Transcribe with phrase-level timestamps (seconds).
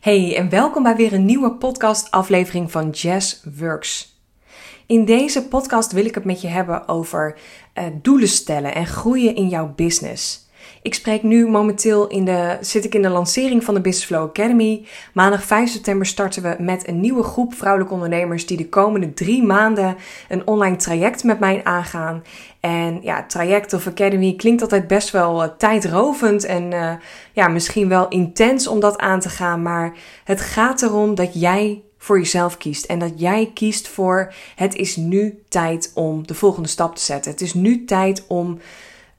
[0.00, 4.20] Hey en welkom bij weer een nieuwe podcast-aflevering van Jazz Works.
[4.86, 7.38] In deze podcast wil ik het met je hebben over
[7.74, 10.47] uh, doelen stellen en groeien in jouw business.
[10.82, 14.22] Ik spreek nu momenteel in de, zit ik in de lancering van de Business Flow
[14.28, 14.86] Academy.
[15.12, 19.42] Maandag 5 september starten we met een nieuwe groep vrouwelijke ondernemers die de komende drie
[19.42, 19.96] maanden
[20.28, 22.22] een online traject met mij aangaan.
[22.60, 26.92] En ja, traject of academy klinkt altijd best wel uh, tijdrovend en uh,
[27.32, 29.62] ja, misschien wel intens om dat aan te gaan.
[29.62, 29.92] Maar
[30.24, 32.84] het gaat erom dat jij voor jezelf kiest.
[32.84, 37.30] En dat jij kiest voor het is nu tijd om de volgende stap te zetten.
[37.30, 38.58] Het is nu tijd om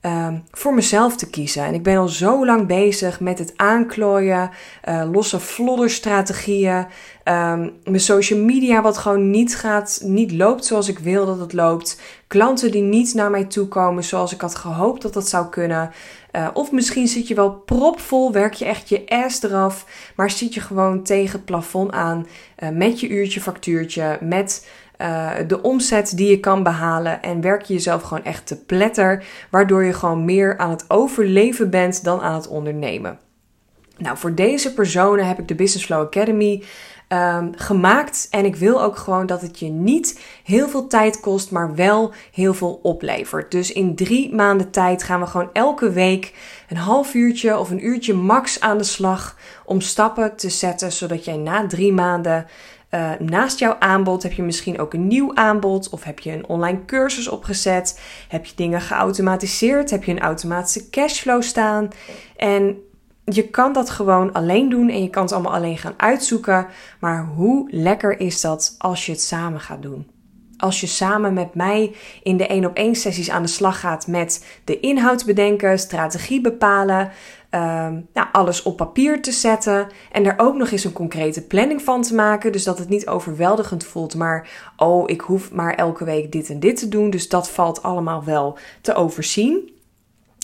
[0.02, 1.64] uh, voor mezelf te kiezen.
[1.64, 4.50] En ik ben al zo lang bezig met het aanklooien,
[4.88, 6.86] uh, losse flodderstrategieën,
[7.24, 11.52] um, mijn social media wat gewoon niet gaat, niet loopt zoals ik wil dat het
[11.52, 15.48] loopt, klanten die niet naar mij toe komen zoals ik had gehoopt dat dat zou
[15.48, 15.90] kunnen.
[16.32, 19.86] Uh, of misschien zit je wel propvol, werk je echt je ass eraf,
[20.16, 22.26] maar zit je gewoon tegen het plafond aan
[22.58, 24.66] uh, met je uurtje factuurtje, met
[25.00, 29.24] uh, de omzet die je kan behalen en werk je jezelf gewoon echt te pletter,
[29.50, 33.18] waardoor je gewoon meer aan het overleven bent dan aan het ondernemen.
[33.98, 36.62] Nou, voor deze personen heb ik de Business Flow Academy
[37.12, 38.26] um, gemaakt.
[38.30, 42.12] En ik wil ook gewoon dat het je niet heel veel tijd kost, maar wel
[42.32, 43.50] heel veel oplevert.
[43.50, 46.34] Dus in drie maanden tijd gaan we gewoon elke week
[46.68, 51.24] een half uurtje of een uurtje max aan de slag om stappen te zetten, zodat
[51.24, 52.46] jij na drie maanden
[52.90, 56.46] uh, naast jouw aanbod heb je misschien ook een nieuw aanbod of heb je een
[56.46, 61.88] online cursus opgezet, heb je dingen geautomatiseerd, heb je een automatische cashflow staan?
[62.36, 62.76] En
[63.24, 66.66] je kan dat gewoon alleen doen en je kan het allemaal alleen gaan uitzoeken,
[67.00, 70.10] maar hoe lekker is dat als je het samen gaat doen?
[70.56, 74.06] Als je samen met mij in de 1 op 1 sessies aan de slag gaat
[74.06, 77.10] met de inhoud bedenken, strategie bepalen,
[77.50, 81.82] um, nou, alles op papier te zetten en er ook nog eens een concrete planning
[81.82, 82.52] van te maken.
[82.52, 86.60] Dus dat het niet overweldigend voelt, maar oh, ik hoef maar elke week dit en
[86.60, 87.10] dit te doen.
[87.10, 89.78] Dus dat valt allemaal wel te overzien.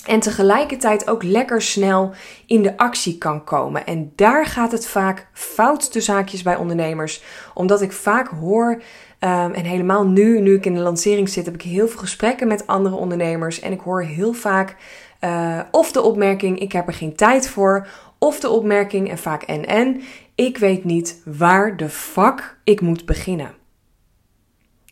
[0.05, 2.11] En tegelijkertijd ook lekker snel
[2.45, 3.85] in de actie kan komen.
[3.85, 7.23] En daar gaat het vaak fout de zaakjes bij ondernemers.
[7.53, 8.71] Omdat ik vaak hoor,
[9.19, 12.47] um, en helemaal nu, nu ik in de lancering zit, heb ik heel veel gesprekken
[12.47, 13.59] met andere ondernemers.
[13.59, 14.75] En ik hoor heel vaak
[15.21, 17.87] uh, of de opmerking: ik heb er geen tijd voor.
[18.19, 20.01] Of de opmerking, en vaak en en,
[20.35, 23.55] ik weet niet waar de fuck ik moet beginnen.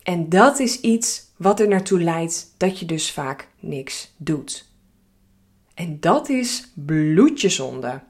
[0.03, 4.69] En dat is iets wat er naartoe leidt dat je dus vaak niks doet.
[5.73, 8.01] En dat is bloedjezonde.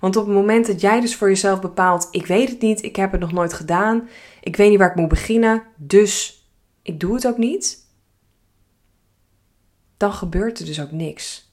[0.00, 2.96] Want op het moment dat jij dus voor jezelf bepaalt: ik weet het niet, ik
[2.96, 4.08] heb het nog nooit gedaan,
[4.40, 6.44] ik weet niet waar ik moet beginnen, dus
[6.82, 7.79] ik doe het ook niet,
[10.00, 11.52] dan gebeurt er dus ook niks.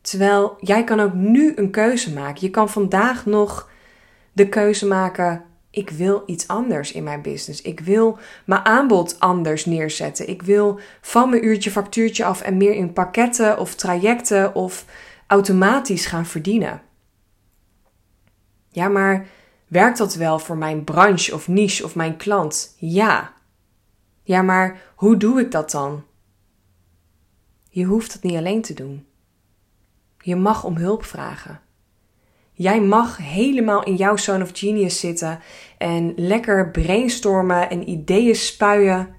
[0.00, 2.40] Terwijl jij kan ook nu een keuze maken.
[2.40, 3.70] Je kan vandaag nog
[4.32, 7.62] de keuze maken: ik wil iets anders in mijn business.
[7.62, 10.28] Ik wil mijn aanbod anders neerzetten.
[10.28, 14.84] Ik wil van mijn uurtje factuurtje af en meer in pakketten of trajecten of
[15.26, 16.82] automatisch gaan verdienen.
[18.68, 19.26] Ja, maar
[19.68, 22.74] werkt dat wel voor mijn branche of niche of mijn klant?
[22.78, 23.32] Ja.
[24.22, 26.04] Ja, maar hoe doe ik dat dan?
[27.74, 29.06] Je hoeft het niet alleen te doen.
[30.18, 31.60] Je mag om hulp vragen.
[32.52, 35.40] Jij mag helemaal in jouw zone of genius zitten
[35.78, 39.14] en lekker brainstormen en ideeën spuien.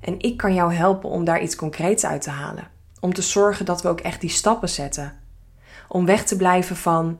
[0.00, 2.70] En ik kan jou helpen om daar iets concreets uit te halen.
[3.00, 5.20] Om te zorgen dat we ook echt die stappen zetten.
[5.88, 7.18] Om weg te blijven van,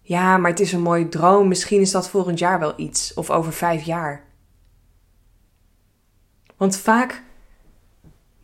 [0.00, 3.30] ja, maar het is een mooie droom, misschien is dat volgend jaar wel iets of
[3.30, 4.24] over vijf jaar.
[6.56, 7.26] Want vaak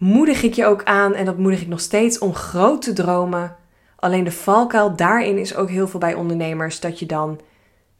[0.04, 3.56] moedig ik je ook aan, en dat moedig ik nog steeds, om groot te dromen.
[3.96, 7.40] Alleen de valkuil daarin is ook heel veel bij ondernemers dat je dan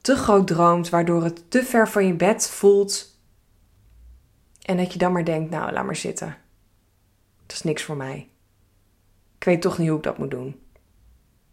[0.00, 3.18] te groot droomt, waardoor het te ver van je bed voelt.
[4.62, 6.36] En dat je dan maar denkt, nou, laat maar zitten.
[7.46, 8.28] Dat is niks voor mij.
[9.36, 10.60] Ik weet toch niet hoe ik dat moet doen.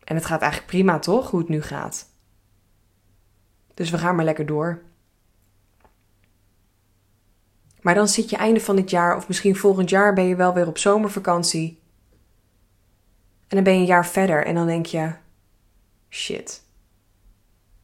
[0.03, 1.31] En het gaat eigenlijk prima, toch?
[1.31, 2.09] Hoe het nu gaat.
[3.73, 4.81] Dus we gaan maar lekker door.
[7.81, 10.53] Maar dan zit je einde van het jaar of misschien volgend jaar ben je wel
[10.53, 11.79] weer op zomervakantie.
[13.47, 15.13] En dan ben je een jaar verder en dan denk je:
[16.09, 16.63] shit,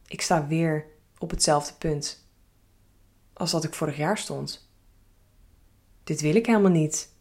[0.06, 0.86] ik sta weer
[1.18, 2.26] op hetzelfde punt
[3.32, 4.70] als dat ik vorig jaar stond.
[6.04, 7.12] Dit wil ik helemaal niet.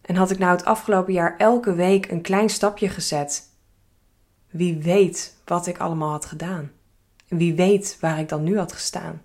[0.00, 3.48] En had ik nou het afgelopen jaar elke week een klein stapje gezet,
[4.50, 6.72] wie weet wat ik allemaal had gedaan.
[7.28, 9.22] Wie weet waar ik dan nu had gestaan.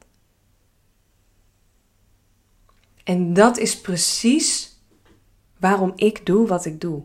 [3.07, 4.79] En dat is precies
[5.59, 7.03] waarom ik doe wat ik doe.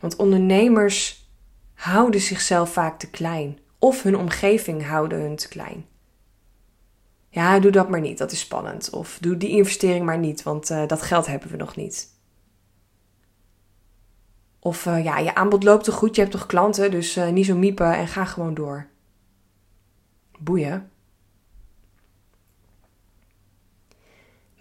[0.00, 1.28] Want ondernemers
[1.74, 3.58] houden zichzelf vaak te klein.
[3.78, 5.86] Of hun omgeving houden hun te klein.
[7.28, 8.90] Ja, doe dat maar niet, dat is spannend.
[8.90, 12.08] Of doe die investering maar niet, want uh, dat geld hebben we nog niet.
[14.58, 17.46] Of uh, ja, je aanbod loopt toch goed, je hebt toch klanten, dus uh, niet
[17.46, 18.86] zo miepen en ga gewoon door.
[20.38, 20.90] Boeien.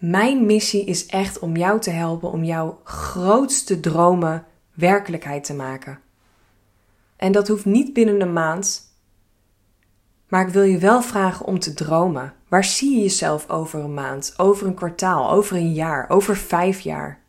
[0.05, 5.99] Mijn missie is echt om jou te helpen om jouw grootste dromen werkelijkheid te maken.
[7.15, 8.97] En dat hoeft niet binnen een maand.
[10.27, 12.33] Maar ik wil je wel vragen om te dromen.
[12.47, 16.79] Waar zie je jezelf over een maand, over een kwartaal, over een jaar, over vijf
[16.79, 17.23] jaar?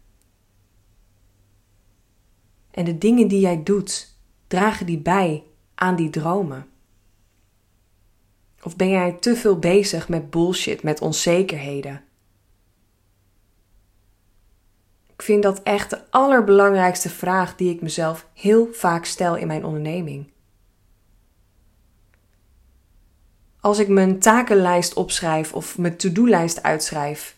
[2.71, 4.17] En de dingen die jij doet,
[4.47, 5.45] dragen die bij
[5.75, 6.67] aan die dromen?
[8.63, 12.05] Of ben jij te veel bezig met bullshit, met onzekerheden?
[15.05, 19.65] Ik vind dat echt de allerbelangrijkste vraag die ik mezelf heel vaak stel in mijn
[19.65, 20.33] onderneming.
[23.61, 27.37] Als ik mijn takenlijst opschrijf of mijn to-do-lijst uitschrijf,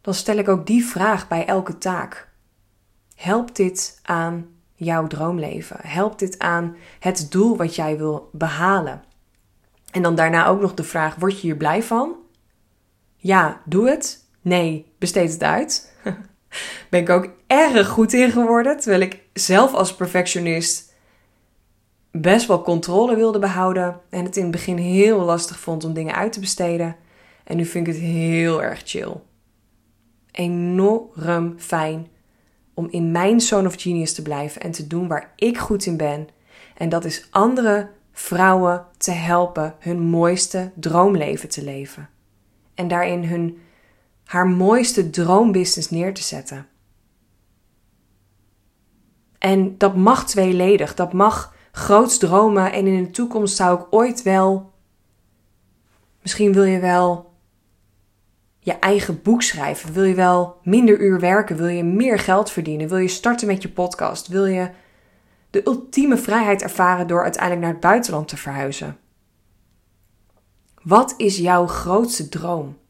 [0.00, 2.28] dan stel ik ook die vraag bij elke taak.
[3.14, 5.76] Helpt dit aan jouw droomleven?
[5.80, 9.04] Helpt dit aan het doel wat jij wil behalen?
[9.90, 12.16] En dan daarna ook nog de vraag: word je hier blij van?
[13.16, 14.21] Ja, doe het.
[14.42, 15.92] Nee, besteed het uit.
[16.90, 18.80] ben ik ook erg goed in geworden.
[18.80, 20.92] Terwijl ik zelf als perfectionist
[22.10, 24.00] best wel controle wilde behouden.
[24.10, 26.96] En het in het begin heel lastig vond om dingen uit te besteden.
[27.44, 29.14] En nu vind ik het heel erg chill.
[30.30, 32.06] Enorm fijn
[32.74, 35.96] om in mijn zone of genius te blijven en te doen waar ik goed in
[35.96, 36.28] ben.
[36.76, 42.08] En dat is andere vrouwen te helpen hun mooiste droomleven te leven.
[42.74, 43.60] En daarin hun
[44.32, 46.66] haar mooiste droombusiness neer te zetten.
[49.38, 54.22] En dat mag tweeledig, dat mag groots dromen en in de toekomst zou ik ooit
[54.22, 54.72] wel,
[56.22, 57.32] misschien wil je wel
[58.58, 62.88] je eigen boek schrijven, wil je wel minder uur werken, wil je meer geld verdienen,
[62.88, 64.70] wil je starten met je podcast, wil je
[65.50, 68.98] de ultieme vrijheid ervaren door uiteindelijk naar het buitenland te verhuizen.
[70.82, 72.80] Wat is jouw grootste droom?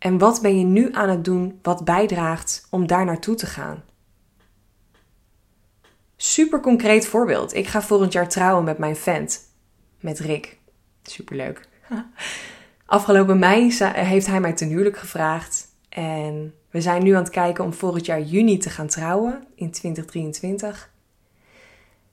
[0.00, 3.82] En wat ben je nu aan het doen wat bijdraagt om daar naartoe te gaan?
[6.16, 7.54] Super concreet voorbeeld.
[7.54, 9.40] Ik ga volgend jaar trouwen met mijn vent.
[10.00, 10.58] Met Rick.
[11.02, 11.68] Superleuk.
[12.86, 15.66] Afgelopen mei heeft hij mij ten huwelijk gevraagd.
[15.88, 19.46] En we zijn nu aan het kijken om volgend jaar juni te gaan trouwen.
[19.54, 20.90] In 2023.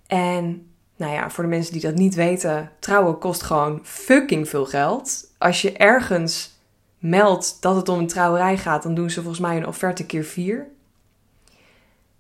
[0.07, 2.72] En nou ja, voor de mensen die dat niet weten.
[2.80, 5.34] Trouwen kost gewoon fucking veel geld.
[5.38, 6.56] Als je ergens
[6.99, 10.23] meldt dat het om een trouwerij gaat, dan doen ze volgens mij een offerte keer
[10.23, 10.67] vier.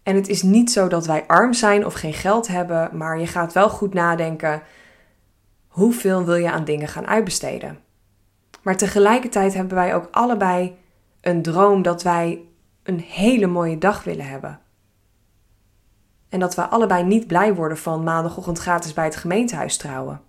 [0.03, 3.27] En het is niet zo dat wij arm zijn of geen geld hebben, maar je
[3.27, 4.61] gaat wel goed nadenken:
[5.67, 7.79] hoeveel wil je aan dingen gaan uitbesteden?
[8.61, 10.77] Maar tegelijkertijd hebben wij ook allebei
[11.21, 12.41] een droom dat wij
[12.83, 14.59] een hele mooie dag willen hebben.
[16.29, 20.21] En dat we allebei niet blij worden van maandagochtend gratis bij het gemeentehuis trouwen.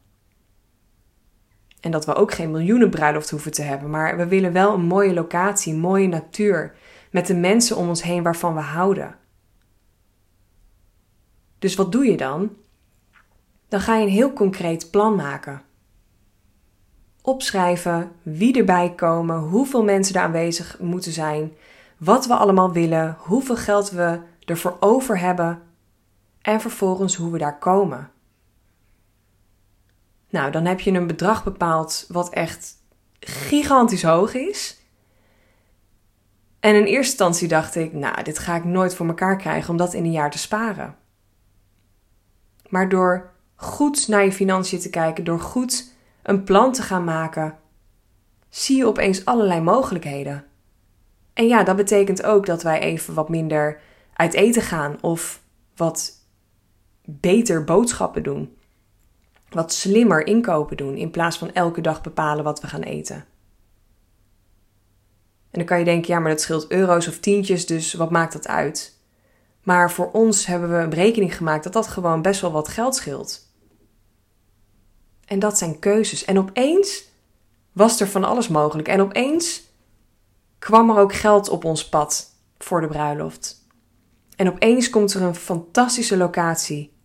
[1.80, 5.14] En dat we ook geen miljoenenbruiloft hoeven te hebben, maar we willen wel een mooie
[5.14, 6.75] locatie, mooie natuur,
[7.10, 9.16] met de mensen om ons heen waarvan we houden.
[11.58, 12.50] Dus wat doe je dan?
[13.68, 15.62] Dan ga je een heel concreet plan maken.
[17.23, 21.52] Opschrijven wie erbij komen, hoeveel mensen er aanwezig moeten zijn,
[21.99, 25.62] wat we allemaal willen, hoeveel geld we ervoor over hebben
[26.42, 28.11] en vervolgens hoe we daar komen.
[30.30, 32.75] Nou, dan heb je een bedrag bepaald wat echt
[33.20, 34.80] gigantisch hoog is.
[36.61, 39.76] En in eerste instantie dacht ik, nou, dit ga ik nooit voor elkaar krijgen om
[39.76, 40.97] dat in een jaar te sparen.
[42.68, 45.92] Maar door goed naar je financiën te kijken, door goed
[46.23, 47.58] een plan te gaan maken,
[48.49, 50.44] zie je opeens allerlei mogelijkheden.
[51.32, 53.80] En ja, dat betekent ook dat wij even wat minder
[54.12, 55.42] uit eten gaan of
[55.76, 56.12] wat
[57.04, 58.57] beter boodschappen doen
[59.50, 63.17] wat slimmer inkopen doen in plaats van elke dag bepalen wat we gaan eten.
[65.50, 68.33] En dan kan je denken, ja, maar dat scheelt euro's of tientjes, dus wat maakt
[68.33, 68.97] dat uit?
[69.62, 72.95] Maar voor ons hebben we een berekening gemaakt dat dat gewoon best wel wat geld
[72.95, 73.52] scheelt.
[75.25, 76.25] En dat zijn keuzes.
[76.25, 77.05] En opeens
[77.73, 78.88] was er van alles mogelijk.
[78.88, 79.62] En opeens
[80.59, 83.67] kwam er ook geld op ons pad voor de bruiloft.
[84.37, 86.98] En opeens komt er een fantastische locatie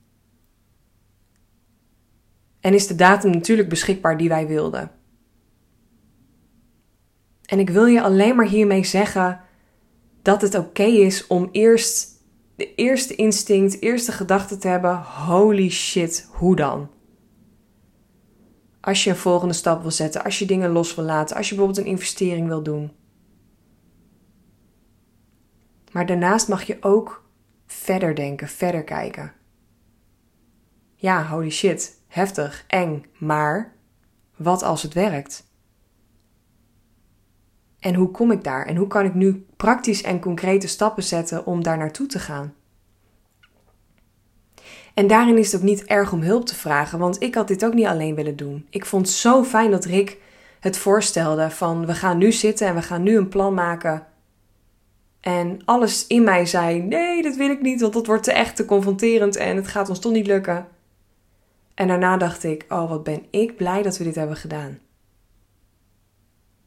[2.63, 4.91] en is de datum natuurlijk beschikbaar die wij wilden.
[7.45, 9.41] En ik wil je alleen maar hiermee zeggen
[10.21, 12.23] dat het oké is om eerst
[12.55, 16.89] de eerste instinct, eerste gedachte te hebben: holy shit, hoe dan?
[18.81, 21.55] Als je een volgende stap wil zetten, als je dingen los wil laten, als je
[21.55, 22.91] bijvoorbeeld een investering wil doen.
[25.91, 27.29] Maar daarnaast mag je ook
[27.65, 29.33] verder denken, verder kijken.
[30.95, 33.73] Ja, holy shit, heftig, eng, maar
[34.35, 35.43] wat als het werkt?
[37.79, 38.65] En hoe kom ik daar?
[38.65, 42.53] En hoe kan ik nu praktisch en concrete stappen zetten om daar naartoe te gaan?
[44.93, 47.65] En daarin is het ook niet erg om hulp te vragen, want ik had dit
[47.65, 48.67] ook niet alleen willen doen.
[48.69, 50.17] Ik vond het zo fijn dat Rick
[50.59, 54.07] het voorstelde van we gaan nu zitten en we gaan nu een plan maken.
[55.19, 58.55] En alles in mij zei: nee, dat wil ik niet, want dat wordt te echt
[58.55, 60.67] te confronterend en het gaat ons toch niet lukken.
[61.73, 64.79] En daarna dacht ik: oh, wat ben ik blij dat we dit hebben gedaan.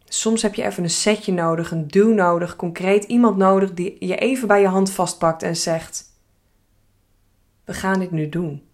[0.04, 4.16] Soms heb je even een setje nodig, een duw nodig, concreet iemand nodig die je
[4.16, 6.04] even bij je hand vastpakt en zegt:
[7.64, 8.64] We gaan dit nu doen.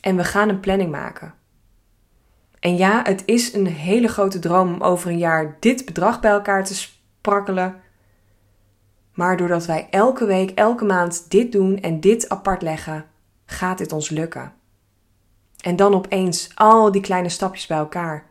[0.00, 1.34] En we gaan een planning maken.
[2.60, 6.30] En ja, het is een hele grote droom om over een jaar dit bedrag bij
[6.30, 7.80] elkaar te sprakkelen.
[9.12, 13.04] Maar doordat wij elke week, elke maand dit doen en dit apart leggen,
[13.46, 14.52] gaat dit ons lukken.
[15.64, 18.30] En dan opeens al die kleine stapjes bij elkaar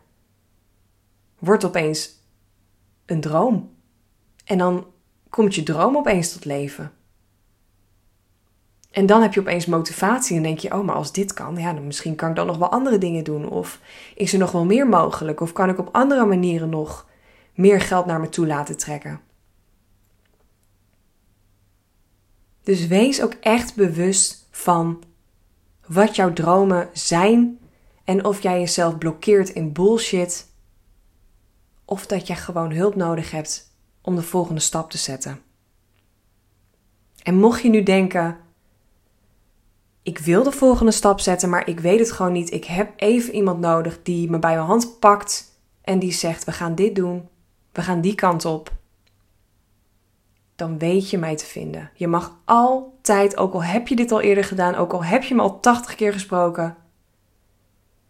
[1.38, 2.10] wordt opeens
[3.06, 3.74] een droom.
[4.44, 4.86] En dan
[5.28, 6.92] komt je droom opeens tot leven.
[8.90, 11.72] En dan heb je opeens motivatie en denk je: oh, maar als dit kan, ja,
[11.72, 13.48] dan misschien kan ik dan nog wel andere dingen doen.
[13.48, 13.80] Of
[14.14, 15.40] is er nog wel meer mogelijk?
[15.40, 17.08] Of kan ik op andere manieren nog
[17.54, 19.20] meer geld naar me toe laten trekken?
[22.62, 25.02] Dus wees ook echt bewust van
[25.86, 27.58] wat jouw dromen zijn
[28.04, 30.46] en of jij jezelf blokkeert in bullshit
[31.84, 35.40] of dat je gewoon hulp nodig hebt om de volgende stap te zetten.
[37.22, 38.36] En mocht je nu denken:
[40.02, 42.52] ik wil de volgende stap zetten, maar ik weet het gewoon niet.
[42.52, 46.52] Ik heb even iemand nodig die me bij mijn hand pakt en die zegt: we
[46.52, 47.28] gaan dit doen,
[47.72, 48.72] we gaan die kant op.
[50.56, 51.90] Dan weet je mij te vinden.
[51.94, 55.34] Je mag altijd, ook al heb je dit al eerder gedaan, ook al heb je
[55.34, 56.76] me al 80 keer gesproken,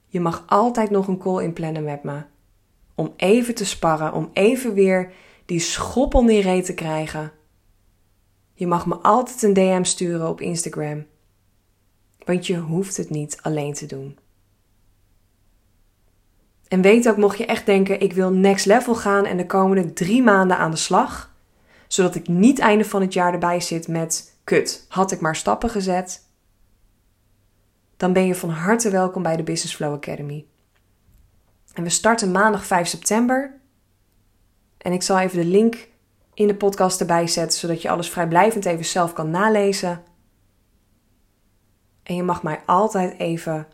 [0.07, 2.23] je mag altijd nog een call inplannen met me
[2.95, 5.13] om even te sparren, om even weer
[5.47, 7.33] die schop reet te krijgen.
[8.53, 11.07] Je mag me altijd een DM sturen op Instagram.
[12.25, 14.19] Want je hoeft het niet alleen te doen.
[16.69, 19.93] En weet ook, mocht je echt denken: ik wil next level gaan en de komende
[19.93, 21.34] drie maanden aan de slag,
[21.89, 25.71] zodat ik niet einde van het jaar erbij zit met: kut, had ik maar stappen
[25.71, 26.23] gezet.
[27.97, 30.47] Dan ben je van harte welkom bij de Business Flow Academy.
[31.73, 33.61] En we starten maandag 5 september.
[34.79, 35.89] En ik zal even de link
[36.35, 40.03] in de podcast erbij zetten, zodat je alles vrijblijvend even zelf kan nalezen.
[42.03, 43.67] En je mag mij altijd even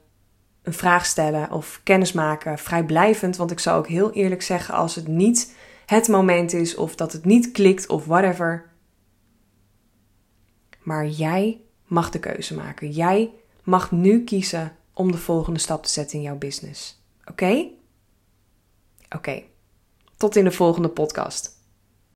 [0.63, 3.37] een vraag stellen of kennis maken, vrijblijvend.
[3.37, 5.55] Want ik zal ook heel eerlijk zeggen als het niet
[5.91, 8.71] het moment is of dat het niet klikt of whatever.
[10.83, 12.91] Maar jij mag de keuze maken.
[12.91, 13.33] Jij
[13.65, 17.03] mag nu kiezen om de volgende stap te zetten in jouw business.
[17.25, 17.69] Oké?
[19.17, 19.43] Oké,
[20.17, 21.60] tot in de volgende podcast.